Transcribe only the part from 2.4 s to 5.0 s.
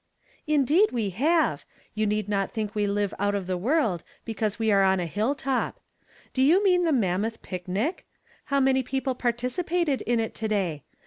think we live out of the world, because we are on